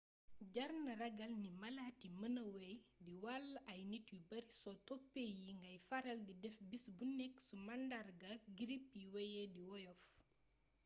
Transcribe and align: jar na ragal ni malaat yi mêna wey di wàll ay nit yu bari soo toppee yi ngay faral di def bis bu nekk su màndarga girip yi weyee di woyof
jar 0.53 0.71
na 0.85 0.93
ragal 1.01 1.31
ni 1.43 1.49
malaat 1.61 1.97
yi 2.05 2.09
mêna 2.21 2.41
wey 2.55 2.75
di 3.05 3.11
wàll 3.23 3.49
ay 3.71 3.81
nit 3.91 4.05
yu 4.13 4.19
bari 4.29 4.51
soo 4.61 4.75
toppee 4.87 5.31
yi 5.45 5.51
ngay 5.61 5.77
faral 5.87 6.19
di 6.27 6.33
def 6.43 6.55
bis 6.69 6.85
bu 6.97 7.05
nekk 7.19 7.35
su 7.47 7.55
màndarga 7.67 8.31
girip 8.57 8.85
yi 8.99 9.03
weyee 9.13 9.47
di 9.53 9.61
woyof 9.69 10.01